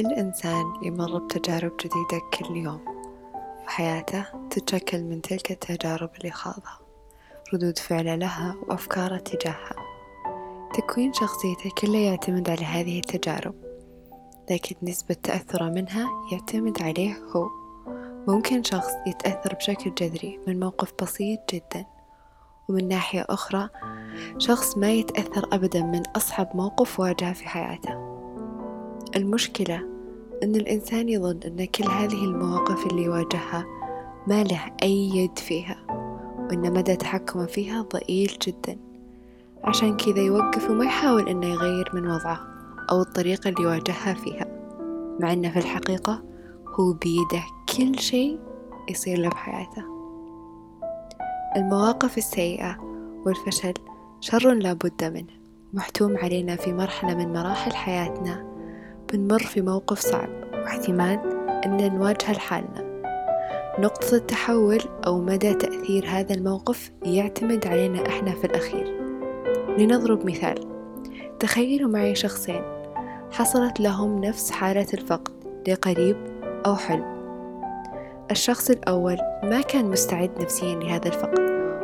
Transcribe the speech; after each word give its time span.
إنسان 0.00 0.64
يمر 0.82 1.18
بتجارب 1.18 1.76
جديدة 1.76 2.22
كل 2.34 2.56
يوم 2.56 2.80
وحياته 3.64 4.24
تتشكل 4.50 5.02
من 5.02 5.22
تلك 5.22 5.50
التجارب 5.50 6.10
اللي 6.18 6.30
خاضها 6.30 6.78
ردود 7.54 7.78
فعله 7.78 8.14
لها 8.14 8.56
وأفكاره 8.68 9.16
تجاهها. 9.16 9.74
تكوين 10.74 11.12
شخصيته 11.12 11.70
كله 11.78 11.98
يعتمد 11.98 12.50
على 12.50 12.64
هذه 12.64 12.98
التجارب 12.98 13.54
لكن 14.50 14.76
نسبة 14.82 15.14
تأثره 15.14 15.64
منها 15.64 16.08
يعتمد 16.32 16.82
عليه 16.82 17.14
هو. 17.36 17.48
ممكن 18.28 18.62
شخص 18.62 18.92
يتأثر 19.06 19.54
بشكل 19.54 19.94
جذري 19.94 20.40
من 20.46 20.60
موقف 20.60 20.92
بسيط 21.02 21.40
جدا 21.54 21.86
ومن 22.68 22.88
ناحية 22.88 23.26
أخرى 23.28 23.68
شخص 24.38 24.78
ما 24.78 24.92
يتأثر 24.92 25.48
أبدا 25.52 25.82
من 25.82 26.02
أصعب 26.16 26.56
موقف 26.56 27.00
واجهه 27.00 27.32
في 27.32 27.48
حياته. 27.48 28.11
المشكلة 29.16 29.76
أن 30.42 30.56
الإنسان 30.56 31.08
يظن 31.08 31.40
أن 31.46 31.64
كل 31.64 31.84
هذه 31.84 32.24
المواقف 32.24 32.86
اللي 32.86 33.02
يواجهها 33.02 33.66
ما 34.26 34.44
له 34.44 34.60
أي 34.82 35.08
يد 35.08 35.38
فيها 35.38 35.76
وأن 36.38 36.72
مدى 36.72 36.96
تحكمه 36.96 37.46
فيها 37.46 37.82
ضئيل 37.82 38.36
جدا. 38.46 38.78
عشان 39.64 39.96
كذا 39.96 40.18
يوقف 40.18 40.70
وما 40.70 40.84
يحاول 40.84 41.28
أنه 41.28 41.46
يغير 41.46 41.90
من 41.94 42.06
وضعه 42.06 42.40
أو 42.90 43.00
الطريقة 43.00 43.48
اللي 43.48 43.62
يواجهها 43.62 44.14
فيها 44.14 44.46
مع 45.20 45.32
أنه 45.32 45.50
في 45.50 45.58
الحقيقة 45.58 46.22
هو 46.66 46.92
بيده 46.92 47.42
كل 47.76 47.98
شيء 47.98 48.38
يصير 48.90 49.18
له 49.18 49.28
بحياته. 49.28 49.82
المواقف 51.56 52.18
السيئة 52.18 52.78
والفشل 53.26 53.74
شر 54.20 54.52
لا 54.52 54.72
بد 54.72 55.04
منه 55.04 55.32
محتوم 55.72 56.16
علينا 56.16 56.56
في 56.56 56.72
مرحلة 56.72 57.14
من 57.14 57.32
مراحل 57.32 57.72
حياتنا 57.72 58.51
بنمر 59.12 59.38
في 59.38 59.60
موقف 59.60 59.98
صعب 59.98 60.28
واحتمال 60.54 61.18
أن 61.64 61.94
نواجهه 61.94 62.32
لحالنا 62.32 62.92
نقطة 63.78 64.14
التحول 64.16 64.80
أو 65.06 65.20
مدى 65.20 65.54
تأثير 65.54 66.06
هذا 66.06 66.34
الموقف 66.34 66.90
يعتمد 67.04 67.66
علينا 67.66 68.06
إحنا 68.06 68.30
في 68.34 68.44
الأخير. 68.44 68.86
لنضرب 69.78 70.26
مثال. 70.26 70.54
تخيلوا 71.38 71.90
معي 71.90 72.14
شخصين 72.14 72.62
حصلت 73.30 73.80
لهم 73.80 74.24
نفس 74.24 74.50
حالة 74.50 74.86
الفقد 74.94 75.32
لقريب 75.68 76.16
أو 76.66 76.76
حلم. 76.76 77.04
الشخص 78.30 78.70
الأول 78.70 79.16
ما 79.42 79.60
كان 79.60 79.84
مستعد 79.84 80.30
نفسيا 80.40 80.74
لهذا 80.74 81.08
الفقد 81.08 81.40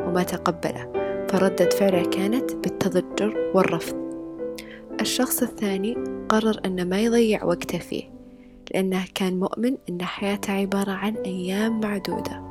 وما 0.06 0.22
تقبله 0.22 0.92
فردة 1.28 1.68
فعله 1.68 2.04
كانت 2.04 2.54
بالتضجر 2.54 3.50
والرفض. 3.54 4.07
الشخص 5.00 5.42
الثاني 5.42 5.94
قرر 6.28 6.60
أنه 6.64 6.84
ما 6.84 7.00
يضيع 7.00 7.44
وقته 7.44 7.78
فيه 7.78 8.10
لأنه 8.74 9.04
كان 9.14 9.38
مؤمن 9.38 9.76
أن 9.88 10.02
حياته 10.02 10.52
عبارة 10.52 10.90
عن 10.90 11.14
أيام 11.14 11.80
معدودة. 11.80 12.42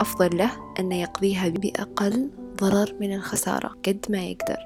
أفضل 0.00 0.36
له 0.36 0.50
أن 0.80 0.92
يقضيها 0.92 1.48
بأقل 1.48 2.30
ضرر 2.56 2.94
من 3.00 3.14
الخسارة 3.14 3.68
قد 3.86 4.06
ما 4.08 4.18
يقدر. 4.18 4.56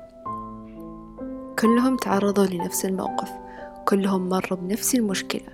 كلهم 1.59 1.97
تعرضوا 1.97 2.47
لنفس 2.47 2.85
الموقف 2.85 3.31
كلهم 3.85 4.29
مروا 4.29 4.59
بنفس 4.59 4.95
المشكلة 4.95 5.49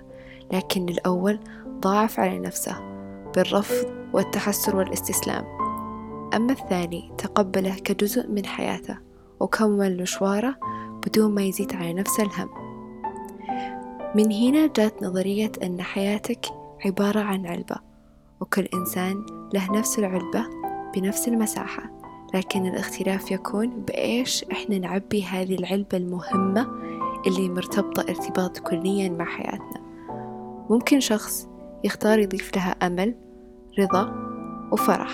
لكن 0.53 0.89
الأول 0.89 1.39
ضاعف 1.67 2.19
على 2.19 2.39
نفسه 2.39 2.75
بالرفض 3.35 3.85
والتحسر 4.13 4.75
والاستسلام. 4.75 5.45
أما 6.33 6.51
الثاني 6.51 7.11
تقبله 7.17 7.75
كجزء 7.75 8.27
من 8.27 8.45
حياته 8.45 8.97
وكمل 9.39 10.01
مشواره 10.01 10.55
بدون 11.09 11.35
ما 11.35 11.41
يزيد 11.41 11.75
على 11.75 11.93
نفسه 11.93 12.23
الهم. 12.23 12.49
من 14.15 14.31
هنا 14.31 14.67
جات 14.67 15.03
نظرية 15.03 15.51
أن 15.63 15.81
حياتك 15.81 16.45
عبارة 16.85 17.19
عن 17.19 17.45
علبة 17.45 17.75
وكل 18.39 18.67
إنسان 18.73 19.25
له 19.53 19.71
نفس 19.71 19.99
العلبة 19.99 20.45
بنفس 20.95 21.27
المساحة. 21.27 21.83
لكن 22.33 22.65
الاختلاف 22.65 23.31
يكون 23.31 23.69
بإيش 23.69 24.43
إحنا 24.43 24.77
نعبي 24.77 25.23
هذه 25.23 25.55
العلبة 25.55 25.97
المهمة 25.97 26.67
اللي 27.27 27.49
مرتبطة 27.49 28.01
ارتباط 28.01 28.59
كليا 28.59 29.09
مع 29.09 29.25
حياتنا. 29.25 29.81
ممكن 30.69 30.99
شخص 30.99 31.47
يختار 31.83 32.19
يضيف 32.19 32.55
لها 32.55 32.71
أمل 32.71 33.15
رضا 33.79 34.13
وفرح 34.71 35.11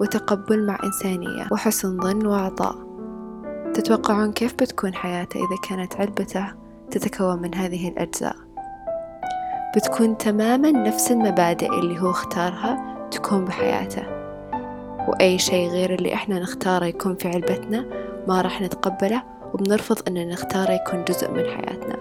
وتقبل 0.00 0.66
مع 0.66 0.78
إنسانية 0.84 1.48
وحسن 1.52 2.00
ظن 2.00 2.26
وعطاء. 2.26 2.91
تتوقعون 3.74 4.32
كيف 4.32 4.54
بتكون 4.54 4.94
حياته 4.94 5.36
إذا 5.36 5.56
كانت 5.68 5.96
علبته 5.96 6.52
تتكون 6.90 7.42
من 7.42 7.54
هذه 7.54 7.88
الأجزاء؟ 7.88 8.36
بتكون 9.76 10.18
تماما 10.18 10.70
نفس 10.70 11.12
المبادئ 11.12 11.68
اللي 11.68 12.00
هو 12.00 12.10
اختارها 12.10 13.08
تكون 13.10 13.44
بحياته. 13.44 14.02
وأي 15.08 15.38
شيء 15.38 15.68
غير 15.68 15.94
اللي 15.94 16.14
إحنا 16.14 16.38
نختاره 16.40 16.84
يكون 16.84 17.14
في 17.14 17.28
علبتنا 17.28 17.84
ما 18.28 18.40
راح 18.40 18.62
نتقبله 18.62 19.22
وبنرفض 19.54 20.08
أن 20.08 20.28
نختاره 20.28 20.72
يكون 20.72 21.04
جزء 21.04 21.30
من 21.30 21.44
حياتنا. 21.44 21.96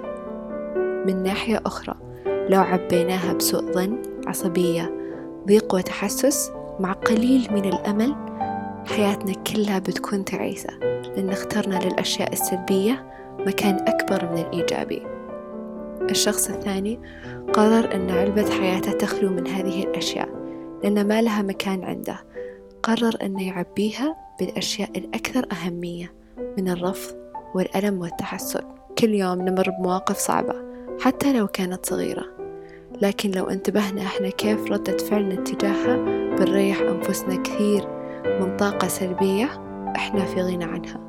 من 1.06 1.24
ناحية 1.24 1.62
أخرى 1.66 1.96
لو 2.26 2.62
عبيناها 2.62 3.34
بسوء 3.34 3.72
ظن 3.72 3.98
عصبية 4.28 4.92
ضيق 5.48 5.76
وتحسس 5.76 6.52
مع 6.80 6.92
قليل 6.92 7.48
من 7.52 7.66
الأمل 7.66 8.16
حياتنا 8.86 9.34
كلها 9.34 9.80
بتكون 9.80 10.26
تعيسة. 10.26 10.91
لأن 11.16 11.30
اخترنا 11.30 11.76
للأشياء 11.76 12.34
السلبية 12.34 13.06
مكان 13.40 13.76
أكبر 13.88 14.32
من 14.32 14.38
الإيجابي 14.38 15.02
الشخص 16.10 16.50
الثاني 16.50 17.00
قرر 17.54 17.96
أن 17.96 18.10
علبة 18.10 18.50
حياته 18.50 18.92
تخلو 18.92 19.30
من 19.30 19.48
هذه 19.48 19.84
الأشياء 19.84 20.30
لأن 20.84 21.08
ما 21.08 21.22
لها 21.22 21.42
مكان 21.42 21.84
عنده. 21.84 22.20
قرر 22.84 23.18
أن 23.22 23.40
يعبيها 23.40 24.16
بالأشياء 24.40 24.90
الأكثر 24.98 25.46
أهمية 25.52 26.14
من 26.58 26.70
الرفض 26.70 27.16
والألم 27.56 28.02
والتحسر 28.02 28.66
كل 28.98 29.10
يوم 29.10 29.42
نمر 29.42 29.70
بمواقف 29.70 30.18
صعبة 30.18 30.56
حتى 31.00 31.34
لو 31.34 31.48
كانت 31.48 31.86
صغيرة. 31.86 32.26
لكن 33.02 33.32
لو 33.32 33.50
انتبهنا 33.50 34.02
إحنا 34.02 34.30
كيف 34.30 34.72
ردة 34.72 34.98
فعلنا 34.98 35.36
تجاهها 35.36 35.96
بنريح 36.36 36.80
أنفسنا 36.80 37.36
كثير 37.36 37.88
من 38.26 38.58
طاقة 38.58 38.88
سلبية 38.88 39.71
إحنا 39.96 40.26
في 40.26 40.42
غنى 40.42 40.64
عنها. 40.64 41.00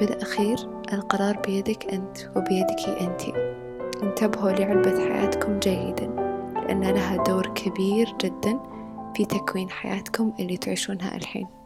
بالأخير 0.00 0.56
القرار 0.92 1.38
بيدك 1.46 1.92
أنت 1.92 2.18
وبيدك 2.36 2.88
أنت. 3.00 3.22
انتبهوا 4.02 4.50
لعلبة 4.50 4.98
حياتكم 4.98 5.58
جيدا 5.58 6.06
لأن 6.54 6.80
لها 6.80 7.16
دور 7.16 7.46
كبير 7.46 8.14
جدا 8.20 8.60
في 9.16 9.24
تكوين 9.24 9.70
حياتكم 9.70 10.32
اللي 10.40 10.56
تعيشونها 10.56 11.16
الحين. 11.16 11.61